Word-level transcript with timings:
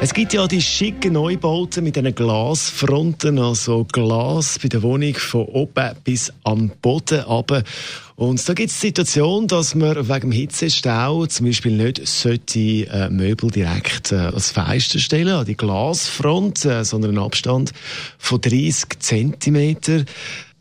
es 0.00 0.12
gibt 0.12 0.34
ja 0.34 0.46
die 0.46 0.60
schicken 0.60 1.14
Neubauten 1.14 1.82
mit 1.82 1.96
diesen 1.96 2.14
Glasfronten, 2.14 3.38
also 3.38 3.84
Glas 3.84 4.58
bei 4.60 4.68
der 4.68 4.82
Wohnung 4.82 5.14
von 5.14 5.46
oben 5.46 5.96
bis 6.04 6.32
am 6.44 6.70
Boden 6.82 7.20
runter. 7.20 7.62
Und 8.16 8.46
da 8.46 8.52
gibt 8.52 8.70
es 8.70 8.80
die 8.80 8.88
Situation, 8.88 9.46
dass 9.46 9.74
man 9.74 10.08
wegen 10.08 10.20
dem 10.20 10.32
Hitzestau 10.32 11.26
zum 11.26 11.46
Beispiel 11.46 11.76
nicht 11.76 12.06
sollte, 12.06 12.58
äh, 12.58 13.08
Möbel 13.10 13.50
direkt 13.50 14.12
äh, 14.12 14.16
als 14.16 14.50
Fenster 14.50 14.98
stellen, 14.98 15.28
an 15.34 15.46
die 15.46 15.56
Glasfront, 15.56 16.64
äh, 16.66 16.84
sondern 16.84 17.12
einen 17.12 17.24
Abstand 17.24 17.72
von 18.18 18.40
30 18.40 18.98
cm. 18.98 20.04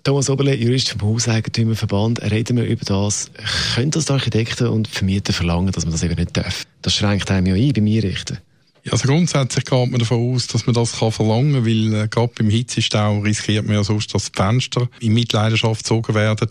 Thomas 0.06 0.30
Oberle, 0.30 0.56
Jurist 0.56 0.92
vom 0.92 1.02
Hauseigentümerverband, 1.02 2.22
reden 2.32 2.58
wir 2.58 2.66
über 2.66 2.86
das. 2.86 3.32
Können 3.74 3.92
das 3.92 4.06
die 4.06 4.14
Architekten 4.14 4.68
und 4.68 4.88
Vermieter 4.88 5.34
verlangen, 5.34 5.72
dass 5.72 5.84
man 5.84 5.94
das 5.94 6.04
eben 6.04 6.16
nicht 6.16 6.38
darf? 6.38 6.64
Das 6.82 6.94
schränkt 6.94 7.30
einem 7.32 7.48
ja 7.48 7.56
ein 7.56 7.74
beim 7.74 7.88
Einrichten. 7.88 8.38
Ja, 8.86 8.92
also 8.92 9.08
grundsätzlich 9.08 9.66
geht 9.66 9.90
man 9.90 10.00
davon 10.00 10.36
aus, 10.36 10.46
dass 10.46 10.68
man 10.68 10.76
das 10.76 11.00
kann 11.00 11.12
verlangen 11.12 11.54
kann, 11.54 11.66
weil 11.66 12.04
äh, 12.04 12.08
gerade 12.08 12.32
beim 12.38 12.52
Hitzestau 12.52 13.20
riskiert 13.22 13.66
man 13.66 13.78
ja 13.78 13.84
sonst, 13.84 14.14
dass 14.14 14.32
die 14.32 14.38
Fenster 14.38 14.88
in 15.00 15.16
Mitleidenschaft 15.16 15.84
gezogen 15.84 16.14
werden. 16.14 16.50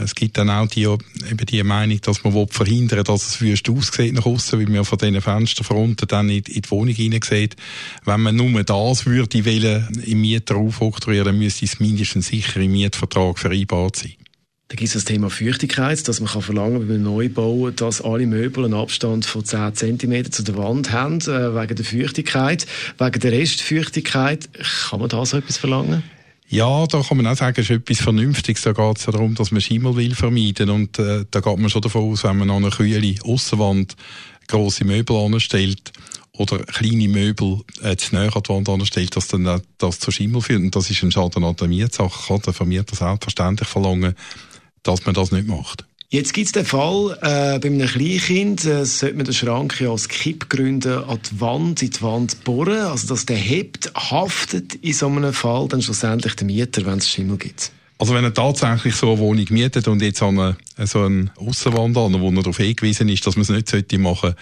Es 0.00 0.14
gibt 0.14 0.38
dann 0.38 0.50
auch 0.50 0.68
die, 0.68 0.84
eben 0.84 1.46
die 1.48 1.62
Meinung, 1.64 2.00
dass 2.00 2.22
man 2.22 2.32
will 2.32 2.46
verhindern 2.48 3.02
dass 3.02 3.26
es 3.26 3.40
wüst 3.40 3.68
aussieht 3.68 4.14
nach 4.14 4.24
außen, 4.24 4.56
weil 4.60 4.68
man 4.68 4.84
von 4.84 4.98
diesen 4.98 5.20
Fensterfronten 5.20 6.06
dann 6.06 6.28
in, 6.30 6.44
in 6.44 6.62
die 6.62 6.70
Wohnung 6.70 6.94
hineinsieht. 6.94 7.56
Wenn 8.04 8.20
man 8.20 8.36
nur 8.36 8.62
das 8.62 9.06
würde 9.06 9.44
wollen, 9.44 10.00
im 10.06 10.20
Mieter 10.20 10.54
aufoktroyieren, 10.54 11.26
dann 11.26 11.38
müsste 11.38 11.64
es 11.64 11.80
mindestens 11.80 12.28
sicher 12.28 12.60
im 12.60 12.70
Mietvertrag 12.70 13.36
vereinbart 13.36 13.96
sein. 13.96 14.14
Da 14.68 14.76
gibt 14.76 14.88
es 14.88 14.94
das 14.94 15.04
Thema 15.04 15.28
Feuchtigkeit, 15.28 16.08
dass 16.08 16.20
man 16.20 16.30
kann 16.30 16.40
verlangen 16.40 16.88
beim 16.88 17.02
Neubau, 17.02 17.70
dass 17.70 18.00
alle 18.00 18.26
Möbel 18.26 18.64
einen 18.64 18.74
Abstand 18.74 19.26
von 19.26 19.44
10 19.44 19.74
cm 19.74 20.32
zu 20.32 20.42
der 20.42 20.56
Wand 20.56 20.90
haben, 20.90 21.20
äh, 21.20 21.54
wegen 21.54 21.76
der 21.76 21.84
Feuchtigkeit. 21.84 22.66
Wegen 22.98 23.20
der 23.20 23.32
Restfeuchtigkeit, 23.32 24.48
kann 24.88 25.00
man 25.00 25.10
da 25.10 25.24
so 25.26 25.36
etwas 25.36 25.58
verlangen? 25.58 26.02
Ja, 26.48 26.86
da 26.86 27.02
kann 27.02 27.18
man 27.18 27.26
auch 27.26 27.36
sagen, 27.36 27.60
ist 27.60 27.70
etwas 27.70 28.00
Vernünftiges. 28.00 28.62
Da 28.62 28.72
geht 28.72 28.98
es 28.98 29.06
ja 29.06 29.12
darum, 29.12 29.34
dass 29.34 29.50
man 29.50 29.60
Schimmel 29.60 29.96
will 29.96 30.14
vermeiden 30.14 30.70
und 30.70 30.98
äh, 30.98 31.24
da 31.30 31.40
geht 31.40 31.58
man 31.58 31.68
schon 31.68 31.82
davon 31.82 32.12
aus, 32.12 32.24
wenn 32.24 32.38
man 32.38 32.50
an 32.50 32.64
einer 32.64 32.70
kühle 32.70 33.16
Aussenwand 33.22 33.96
grosse 34.46 34.84
Möbel 34.84 35.16
anstellt 35.16 35.92
oder 36.32 36.58
kleine 36.60 37.08
Möbel 37.08 37.60
äh, 37.82 37.96
zu 37.96 38.14
näher 38.14 38.34
an 38.34 38.42
die 38.42 38.48
Wand 38.48 38.68
anstellt, 38.68 39.16
dass 39.16 39.28
dann 39.28 39.62
das 39.78 40.00
zu 40.00 40.10
Schimmel 40.10 40.42
führt. 40.42 40.60
Und 40.60 40.74
das 40.74 40.90
ist 40.90 41.02
ein 41.02 41.12
Schaden 41.12 41.44
an 41.44 41.56
der 41.56 41.68
Mietsache. 41.68 42.28
Kann 42.28 42.42
der 42.42 42.52
Vermieter 42.52 42.96
selbstverständlich 42.96 43.68
verlangen, 43.68 44.14
dass 44.84 45.04
man 45.04 45.14
das 45.14 45.32
nicht 45.32 45.48
macht. 45.48 45.84
Jetzt 46.14 46.32
gibt 46.32 46.46
es 46.46 46.52
den 46.52 46.64
Fall, 46.64 47.18
äh, 47.22 47.58
bei 47.58 47.66
einem 47.66 47.88
Kleinkind 47.88 48.64
äh, 48.66 48.84
sollte 48.84 49.16
man 49.16 49.24
den 49.24 49.34
Schrank 49.34 49.80
ja 49.80 49.90
als 49.90 50.08
Kippgründe 50.08 51.04
an 51.08 51.18
die 51.28 51.40
Wand, 51.40 51.82
in 51.82 51.90
die 51.90 52.02
Wand 52.02 52.44
bohren, 52.44 52.78
also 52.78 53.08
dass 53.08 53.26
der 53.26 53.36
hebt, 53.36 53.92
haftet 53.96 54.76
in 54.76 54.92
so 54.92 55.08
einem 55.08 55.32
Fall 55.32 55.66
dann 55.66 55.82
schlussendlich 55.82 56.36
der 56.36 56.46
Mieter, 56.46 56.86
wenn 56.86 56.98
es 56.98 57.10
Schimmel 57.10 57.38
gibt. 57.38 57.72
Also 57.98 58.14
wenn 58.14 58.22
er 58.22 58.32
tatsächlich 58.32 58.94
so 58.94 59.10
eine 59.10 59.18
Wohnung 59.18 59.46
mietet 59.50 59.88
und 59.88 60.02
jetzt 60.02 60.22
an 60.22 60.38
eine, 60.38 60.56
so 60.86 61.02
eine 61.02 61.32
Aussenwand 61.36 61.96
an, 61.96 62.20
wo 62.20 62.30
er 62.30 62.36
darauf 62.36 62.58
hingewiesen 62.58 63.08
ist, 63.08 63.26
dass 63.26 63.34
man 63.34 63.42
es 63.42 63.48
nicht 63.48 63.68
sollte 63.68 63.98
machen 63.98 64.34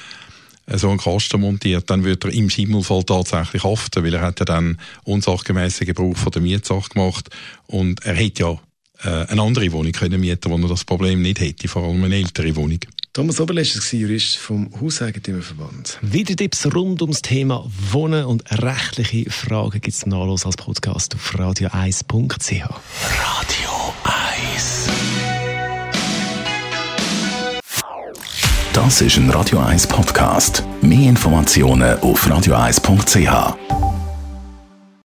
äh, 0.66 0.76
so 0.76 0.90
einen 0.90 0.98
Kasten 0.98 1.40
montiert, 1.40 1.88
dann 1.88 2.04
wird 2.04 2.24
er 2.24 2.32
im 2.32 2.50
Schimmelfall 2.50 3.04
tatsächlich 3.04 3.64
haften, 3.64 4.04
weil 4.04 4.12
er 4.12 4.20
hat 4.20 4.40
ja 4.40 4.44
dann 4.44 4.78
unsachgemäßen 5.04 5.86
Gebrauch 5.86 6.16
von 6.16 6.32
der 6.32 6.42
Mietsache 6.42 6.90
gemacht 6.90 7.30
und 7.66 8.04
er 8.04 8.16
hat 8.16 8.38
ja 8.38 8.58
eine 9.08 9.42
andere 9.42 9.72
Wohnung 9.72 9.92
können 9.92 10.20
mieten 10.20 10.50
wo 10.50 10.56
er 10.56 10.68
das 10.68 10.84
Problem 10.84 11.22
nicht 11.22 11.40
hätte, 11.40 11.68
vor 11.68 11.82
allem 11.84 12.04
eine 12.04 12.16
ältere 12.16 12.54
Wohnung. 12.56 12.78
Thomas 13.12 13.40
Oberlest 13.40 13.76
war 13.76 14.00
Jurist 14.00 14.38
vom 14.38 14.70
Hauseigentümerverband. 14.80 15.98
Wieder 16.00 16.34
Tipps 16.34 16.64
rund 16.74 17.02
ums 17.02 17.20
Thema 17.20 17.70
Wohnen 17.90 18.24
und 18.24 18.42
rechtliche 18.50 19.30
Fragen 19.30 19.82
gibt 19.82 19.88
es 19.94 20.06
Nachlos 20.06 20.46
als 20.46 20.56
Podcast 20.56 21.14
auf 21.14 21.34
radio1.ch. 21.34 22.50
Radio 22.50 23.94
1 24.04 24.88
Das 28.72 29.02
ist 29.02 29.18
ein 29.18 29.28
Radio 29.28 29.58
1 29.58 29.86
Podcast. 29.86 30.64
Mehr 30.80 31.10
Informationen 31.10 32.00
auf 32.00 32.26
radio1.ch. 32.26 34.01